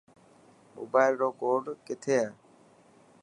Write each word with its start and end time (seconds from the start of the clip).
موبائل 0.75 1.13
رو 1.21 1.29
ڪوڊ 1.41 1.63
ڪٿي 1.87 2.13
هي. 2.21 2.29